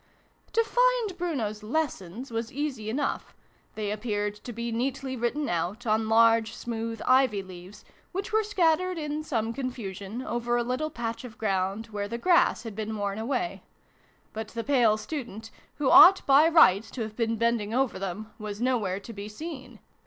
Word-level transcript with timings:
To 0.53 0.63
find 0.63 1.15
Bruno's 1.15 1.61
lessons 1.61 2.31
was 2.31 2.51
easy 2.51 2.89
enough: 2.89 3.35
they 3.75 3.91
appeared 3.91 4.33
to 4.37 4.51
be 4.51 4.71
neatly 4.71 5.15
written 5.15 5.47
out 5.47 5.85
on 5.85 6.09
large 6.09 6.55
smooth 6.55 7.03
ivy 7.05 7.43
leaves, 7.43 7.85
which 8.11 8.33
were 8.33 8.41
scattered 8.41 8.97
in 8.97 9.23
some 9.23 9.53
confusion 9.53 10.23
over 10.23 10.57
a 10.57 10.63
little 10.63 10.89
patch 10.89 11.23
of 11.23 11.37
ground 11.37 11.89
where 11.91 12.07
the 12.07 12.17
grass 12.17 12.63
had 12.63 12.73
been 12.75 12.97
worn 12.97 13.19
away; 13.19 13.61
but 14.33 14.47
the 14.47 14.63
pale 14.63 14.97
student, 14.97 15.51
who 15.75 15.91
ought 15.91 16.25
by 16.25 16.47
rights 16.49 16.89
to 16.89 17.01
have 17.03 17.15
been 17.15 17.35
bending 17.35 17.71
over 17.71 17.99
them, 17.99 18.33
was 18.39 18.59
nowhere 18.59 18.99
to 18.99 19.13
be 19.13 19.29
seen: 19.29 19.33
SYLVIE 19.37 19.53
AND 19.53 19.67
BRUNO 19.69 19.73
CONCLUDED. 19.77 19.89